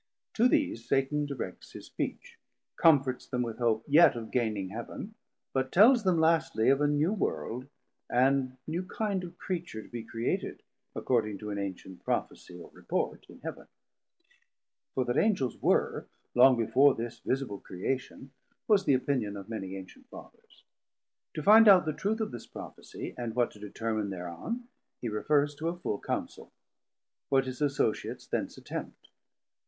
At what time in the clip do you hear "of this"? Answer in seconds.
22.21-22.47